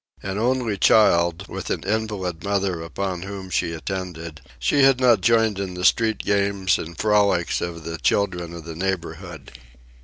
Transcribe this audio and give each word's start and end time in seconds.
An 0.23 0.39
only 0.39 0.79
child, 0.79 1.47
with 1.47 1.69
an 1.69 1.83
invalid 1.83 2.43
mother 2.43 2.81
upon 2.81 3.21
whom 3.21 3.51
she 3.51 3.71
attended, 3.71 4.41
she 4.57 4.81
had 4.81 4.99
not 4.99 5.21
joined 5.21 5.59
in 5.59 5.75
the 5.75 5.85
street 5.85 6.17
games 6.25 6.79
and 6.79 6.97
frolics 6.97 7.61
of 7.61 7.83
the 7.83 7.99
children 7.99 8.51
of 8.55 8.63
the 8.65 8.75
neighbourhood. 8.75 9.51